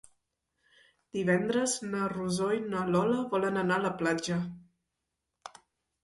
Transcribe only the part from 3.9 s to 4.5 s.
platja.